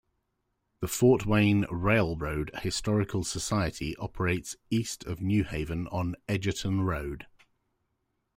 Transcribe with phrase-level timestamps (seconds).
[0.79, 7.27] The Fort Wayne Railroad Historical Society operates east of New Haven on Edgerton Road.